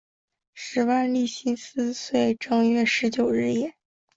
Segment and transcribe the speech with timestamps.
[0.55, 3.75] 时万历辛己岁正月十九日也。